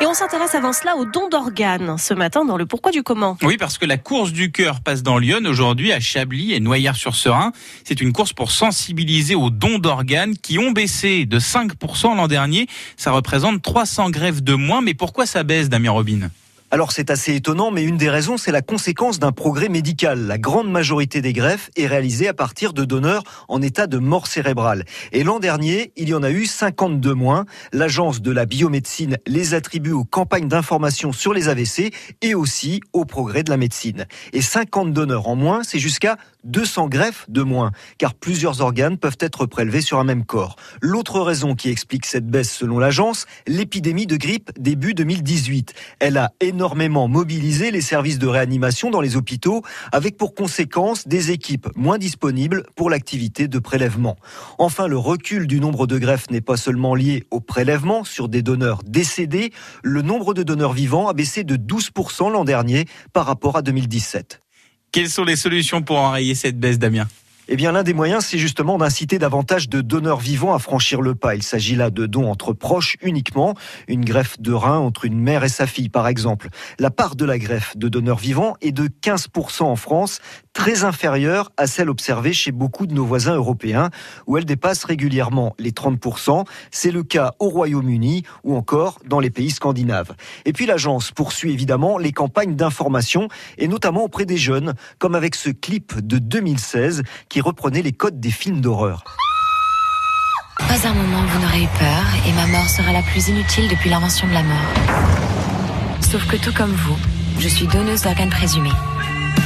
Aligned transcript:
Et 0.00 0.06
on 0.06 0.14
s'intéresse 0.14 0.54
avant 0.54 0.72
cela 0.72 0.96
au 0.96 1.04
don 1.04 1.28
d'organes 1.28 1.96
ce 1.98 2.14
matin 2.14 2.44
dans 2.44 2.56
le 2.56 2.66
pourquoi 2.66 2.92
du 2.92 3.02
comment. 3.02 3.36
Oui, 3.42 3.56
parce 3.56 3.78
que 3.78 3.86
la 3.86 3.96
course 3.96 4.32
du 4.32 4.52
cœur 4.52 4.80
passe 4.80 5.02
dans 5.02 5.18
Lyon 5.18 5.40
aujourd'hui 5.46 5.92
à 5.92 5.98
Chablis 5.98 6.52
et 6.52 6.60
Noyères-sur-Serein. 6.60 7.52
C'est 7.84 8.00
une 8.00 8.12
course 8.12 8.32
pour 8.32 8.52
sensibiliser 8.52 9.34
aux 9.34 9.50
dons 9.50 9.78
d'organes 9.78 10.36
qui 10.36 10.58
ont 10.58 10.70
baissé 10.70 11.26
de 11.26 11.40
5% 11.40 12.16
l'an 12.16 12.28
dernier. 12.28 12.68
Ça 12.96 13.10
représente 13.10 13.60
300 13.62 14.10
greffes 14.10 14.42
de 14.42 14.54
moins. 14.54 14.82
Mais 14.82 14.94
pourquoi 14.94 15.26
ça 15.26 15.42
baisse, 15.42 15.68
Damien 15.68 15.90
Robin? 15.90 16.30
Alors 16.70 16.92
c'est 16.92 17.10
assez 17.10 17.34
étonnant, 17.34 17.70
mais 17.70 17.82
une 17.82 17.96
des 17.96 18.10
raisons, 18.10 18.36
c'est 18.36 18.52
la 18.52 18.60
conséquence 18.60 19.18
d'un 19.18 19.32
progrès 19.32 19.70
médical. 19.70 20.26
La 20.26 20.36
grande 20.36 20.70
majorité 20.70 21.22
des 21.22 21.32
greffes 21.32 21.70
est 21.76 21.86
réalisée 21.86 22.28
à 22.28 22.34
partir 22.34 22.74
de 22.74 22.84
donneurs 22.84 23.22
en 23.48 23.62
état 23.62 23.86
de 23.86 23.96
mort 23.96 24.26
cérébrale. 24.26 24.84
Et 25.12 25.24
l'an 25.24 25.38
dernier, 25.38 25.92
il 25.96 26.10
y 26.10 26.14
en 26.14 26.22
a 26.22 26.30
eu 26.30 26.44
52 26.44 27.14
moins. 27.14 27.46
L'agence 27.72 28.20
de 28.20 28.30
la 28.30 28.44
biomédecine 28.44 29.16
les 29.26 29.54
attribue 29.54 29.92
aux 29.92 30.04
campagnes 30.04 30.48
d'information 30.48 31.12
sur 31.12 31.32
les 31.32 31.48
AVC 31.48 31.90
et 32.20 32.34
aussi 32.34 32.80
au 32.92 33.06
progrès 33.06 33.42
de 33.42 33.50
la 33.50 33.56
médecine. 33.56 34.06
Et 34.34 34.42
50 34.42 34.92
donneurs 34.92 35.28
en 35.28 35.36
moins, 35.36 35.62
c'est 35.62 35.78
jusqu'à 35.78 36.18
200 36.48 36.88
greffes 36.88 37.26
de 37.28 37.42
moins, 37.42 37.72
car 37.98 38.14
plusieurs 38.14 38.60
organes 38.60 38.96
peuvent 38.96 39.18
être 39.20 39.46
prélevés 39.46 39.80
sur 39.80 39.98
un 39.98 40.04
même 40.04 40.24
corps. 40.24 40.56
L'autre 40.80 41.20
raison 41.20 41.54
qui 41.54 41.70
explique 41.70 42.06
cette 42.06 42.26
baisse 42.26 42.50
selon 42.50 42.78
l'agence, 42.78 43.26
l'épidémie 43.46 44.06
de 44.06 44.16
grippe 44.16 44.50
début 44.58 44.94
2018. 44.94 45.74
Elle 46.00 46.16
a 46.16 46.32
énormément 46.40 47.08
mobilisé 47.08 47.70
les 47.70 47.80
services 47.80 48.18
de 48.18 48.26
réanimation 48.26 48.90
dans 48.90 49.00
les 49.00 49.16
hôpitaux, 49.16 49.62
avec 49.92 50.16
pour 50.16 50.34
conséquence 50.34 51.06
des 51.06 51.30
équipes 51.30 51.68
moins 51.76 51.98
disponibles 51.98 52.64
pour 52.74 52.90
l'activité 52.90 53.48
de 53.48 53.58
prélèvement. 53.58 54.16
Enfin, 54.58 54.86
le 54.86 54.98
recul 54.98 55.46
du 55.46 55.60
nombre 55.60 55.86
de 55.86 55.98
greffes 55.98 56.30
n'est 56.30 56.40
pas 56.40 56.56
seulement 56.56 56.94
lié 56.94 57.24
au 57.30 57.40
prélèvement 57.40 58.04
sur 58.04 58.28
des 58.28 58.42
donneurs 58.42 58.82
décédés, 58.84 59.52
le 59.82 60.02
nombre 60.02 60.34
de 60.34 60.42
donneurs 60.42 60.72
vivants 60.72 61.08
a 61.08 61.12
baissé 61.12 61.44
de 61.44 61.56
12% 61.56 62.32
l'an 62.32 62.44
dernier 62.44 62.86
par 63.12 63.26
rapport 63.26 63.56
à 63.56 63.62
2017. 63.62 64.40
Quelles 64.92 65.10
sont 65.10 65.24
les 65.24 65.36
solutions 65.36 65.82
pour 65.82 65.98
enrayer 65.98 66.34
cette 66.34 66.58
baisse, 66.58 66.78
Damien? 66.78 67.08
Eh 67.50 67.56
bien, 67.56 67.72
l'un 67.72 67.82
des 67.82 67.94
moyens, 67.94 68.26
c'est 68.26 68.36
justement 68.36 68.76
d'inciter 68.76 69.18
davantage 69.18 69.70
de 69.70 69.80
donneurs 69.80 70.18
vivants 70.18 70.52
à 70.52 70.58
franchir 70.58 71.00
le 71.00 71.14
pas. 71.14 71.34
Il 71.34 71.42
s'agit 71.42 71.76
là 71.76 71.88
de 71.88 72.04
dons 72.04 72.30
entre 72.30 72.52
proches 72.52 72.98
uniquement, 73.00 73.54
une 73.86 74.04
greffe 74.04 74.38
de 74.38 74.52
rein 74.52 74.76
entre 74.76 75.06
une 75.06 75.18
mère 75.18 75.44
et 75.44 75.48
sa 75.48 75.66
fille, 75.66 75.88
par 75.88 76.08
exemple. 76.08 76.50
La 76.78 76.90
part 76.90 77.16
de 77.16 77.24
la 77.24 77.38
greffe 77.38 77.74
de 77.78 77.88
donneurs 77.88 78.18
vivants 78.18 78.54
est 78.60 78.72
de 78.72 78.86
15% 78.86 79.62
en 79.62 79.76
France, 79.76 80.20
très 80.52 80.84
inférieure 80.84 81.50
à 81.56 81.66
celle 81.66 81.88
observée 81.88 82.34
chez 82.34 82.52
beaucoup 82.52 82.86
de 82.86 82.92
nos 82.92 83.06
voisins 83.06 83.36
européens, 83.36 83.88
où 84.26 84.36
elle 84.36 84.44
dépasse 84.44 84.84
régulièrement 84.84 85.54
les 85.58 85.70
30%. 85.70 86.44
C'est 86.70 86.90
le 86.90 87.02
cas 87.02 87.32
au 87.38 87.48
Royaume-Uni 87.48 88.24
ou 88.44 88.56
encore 88.56 88.98
dans 89.06 89.20
les 89.20 89.30
pays 89.30 89.52
scandinaves. 89.52 90.14
Et 90.44 90.52
puis 90.52 90.66
l'agence 90.66 91.12
poursuit 91.12 91.52
évidemment 91.52 91.96
les 91.96 92.12
campagnes 92.12 92.56
d'information, 92.56 93.28
et 93.56 93.68
notamment 93.68 94.04
auprès 94.04 94.26
des 94.26 94.36
jeunes, 94.36 94.74
comme 94.98 95.14
avec 95.14 95.34
ce 95.34 95.48
clip 95.48 96.06
de 96.06 96.18
2016 96.18 97.04
qui 97.30 97.37
reprenait 97.40 97.82
les 97.82 97.92
codes 97.92 98.20
des 98.20 98.30
films 98.30 98.60
d'horreur. 98.60 99.04
Pas 100.58 100.88
un 100.88 100.94
moment 100.94 101.22
vous 101.26 101.40
n'aurez 101.40 101.62
eu 101.62 101.68
peur 101.78 102.04
et 102.26 102.32
ma 102.32 102.46
mort 102.46 102.68
sera 102.68 102.92
la 102.92 103.02
plus 103.02 103.28
inutile 103.28 103.68
depuis 103.68 103.90
l'invention 103.90 104.26
de 104.26 104.32
la 104.32 104.42
mort. 104.42 104.74
Sauf 106.00 106.26
que 106.26 106.36
tout 106.36 106.52
comme 106.52 106.72
vous, 106.72 106.96
je 107.38 107.48
suis 107.48 107.66
donneuse 107.66 108.02
d'organes 108.02 108.30
présumés 108.30 108.72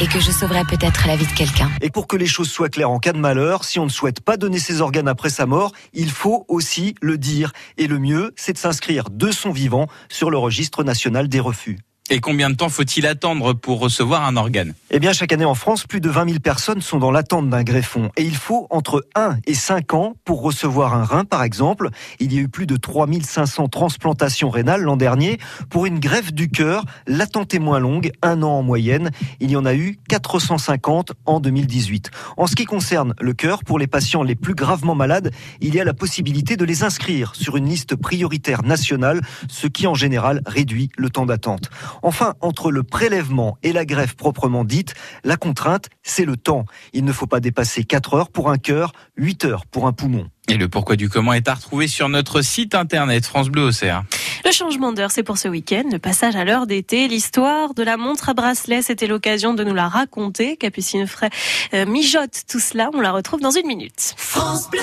et 0.00 0.06
que 0.06 0.20
je 0.20 0.30
sauverai 0.30 0.62
peut-être 0.64 1.06
la 1.06 1.16
vie 1.16 1.26
de 1.26 1.32
quelqu'un. 1.32 1.70
Et 1.80 1.90
pour 1.90 2.06
que 2.06 2.16
les 2.16 2.26
choses 2.26 2.50
soient 2.50 2.68
claires 2.68 2.90
en 2.90 2.98
cas 2.98 3.12
de 3.12 3.18
malheur, 3.18 3.64
si 3.64 3.78
on 3.78 3.84
ne 3.84 3.90
souhaite 3.90 4.20
pas 4.20 4.36
donner 4.36 4.58
ses 4.58 4.80
organes 4.80 5.08
après 5.08 5.30
sa 5.30 5.46
mort, 5.46 5.72
il 5.92 6.10
faut 6.10 6.44
aussi 6.48 6.94
le 7.00 7.18
dire. 7.18 7.52
Et 7.78 7.86
le 7.86 7.98
mieux, 7.98 8.32
c'est 8.36 8.52
de 8.52 8.58
s'inscrire 8.58 9.10
de 9.10 9.30
son 9.32 9.50
vivant 9.50 9.88
sur 10.08 10.30
le 10.30 10.38
registre 10.38 10.84
national 10.84 11.28
des 11.28 11.40
refus. 11.40 11.78
Et 12.10 12.20
combien 12.20 12.48
de 12.48 12.54
temps 12.54 12.70
faut-il 12.70 13.06
attendre 13.06 13.52
pour 13.52 13.80
recevoir 13.80 14.24
un 14.24 14.36
organe? 14.38 14.72
Eh 14.90 14.98
bien, 14.98 15.12
chaque 15.12 15.30
année 15.30 15.44
en 15.44 15.54
France, 15.54 15.84
plus 15.84 16.00
de 16.00 16.08
20 16.08 16.24
000 16.24 16.38
personnes 16.38 16.80
sont 16.80 16.98
dans 16.98 17.10
l'attente 17.10 17.50
d'un 17.50 17.62
greffon. 17.62 18.10
Et 18.16 18.22
il 18.22 18.34
faut 18.34 18.66
entre 18.70 19.06
1 19.14 19.36
et 19.46 19.52
5 19.52 19.92
ans 19.92 20.14
pour 20.24 20.40
recevoir 20.40 20.94
un 20.94 21.04
rein, 21.04 21.26
par 21.26 21.42
exemple. 21.42 21.90
Il 22.18 22.32
y 22.32 22.38
a 22.38 22.40
eu 22.40 22.48
plus 22.48 22.66
de 22.66 22.78
3 22.78 23.06
500 23.20 23.68
transplantations 23.68 24.48
rénales 24.48 24.80
l'an 24.80 24.96
dernier. 24.96 25.36
Pour 25.68 25.84
une 25.84 26.00
greffe 26.00 26.32
du 26.32 26.48
cœur, 26.48 26.86
l'attente 27.06 27.52
est 27.52 27.58
moins 27.58 27.78
longue, 27.78 28.10
un 28.22 28.42
an 28.42 28.52
en 28.52 28.62
moyenne. 28.62 29.10
Il 29.40 29.50
y 29.50 29.56
en 29.56 29.66
a 29.66 29.74
eu 29.74 29.98
450 30.08 31.12
en 31.26 31.40
2018. 31.40 32.10
En 32.38 32.46
ce 32.46 32.56
qui 32.56 32.64
concerne 32.64 33.14
le 33.20 33.34
cœur, 33.34 33.64
pour 33.64 33.78
les 33.78 33.86
patients 33.86 34.22
les 34.22 34.34
plus 34.34 34.54
gravement 34.54 34.94
malades, 34.94 35.30
il 35.60 35.74
y 35.74 35.80
a 35.80 35.84
la 35.84 35.92
possibilité 35.92 36.56
de 36.56 36.64
les 36.64 36.84
inscrire 36.84 37.34
sur 37.34 37.58
une 37.58 37.68
liste 37.68 37.96
prioritaire 37.96 38.62
nationale, 38.62 39.20
ce 39.48 39.66
qui 39.66 39.86
en 39.86 39.94
général 39.94 40.40
réduit 40.46 40.88
le 40.96 41.10
temps 41.10 41.26
d'attente. 41.26 41.68
Enfin, 42.02 42.34
entre 42.40 42.70
le 42.70 42.82
prélèvement 42.82 43.58
et 43.62 43.72
la 43.72 43.84
greffe 43.84 44.14
proprement 44.14 44.64
dite, 44.64 44.94
la 45.24 45.36
contrainte, 45.36 45.88
c'est 46.02 46.24
le 46.24 46.36
temps. 46.36 46.64
Il 46.92 47.04
ne 47.04 47.12
faut 47.12 47.26
pas 47.26 47.40
dépasser 47.40 47.84
4 47.84 48.14
heures 48.14 48.30
pour 48.30 48.50
un 48.50 48.58
cœur, 48.58 48.92
8 49.16 49.44
heures 49.44 49.66
pour 49.66 49.86
un 49.86 49.92
poumon. 49.92 50.28
Et 50.48 50.56
le 50.56 50.68
pourquoi 50.68 50.96
du 50.96 51.10
comment 51.10 51.34
est 51.34 51.46
à 51.48 51.54
retrouver 51.54 51.88
sur 51.88 52.08
notre 52.08 52.40
site 52.40 52.74
internet 52.74 53.26
France 53.26 53.50
Bleu 53.50 53.64
Océan. 53.64 54.04
Le 54.46 54.50
changement 54.50 54.92
d'heure, 54.92 55.10
c'est 55.10 55.22
pour 55.22 55.36
ce 55.36 55.46
week-end. 55.46 55.84
Le 55.92 55.98
passage 55.98 56.36
à 56.36 56.44
l'heure 56.44 56.66
d'été, 56.66 57.06
l'histoire 57.06 57.74
de 57.74 57.82
la 57.82 57.98
montre 57.98 58.30
à 58.30 58.34
bracelet, 58.34 58.80
c'était 58.80 59.06
l'occasion 59.06 59.52
de 59.52 59.62
nous 59.62 59.74
la 59.74 59.88
raconter. 59.88 60.56
Capucine 60.56 61.06
Fray 61.06 61.28
euh, 61.74 61.84
mijote 61.84 62.44
tout 62.48 62.60
cela. 62.60 62.88
On 62.94 63.00
la 63.00 63.12
retrouve 63.12 63.40
dans 63.40 63.50
une 63.50 63.66
minute. 63.66 64.14
France 64.16 64.70
Bleu 64.70 64.80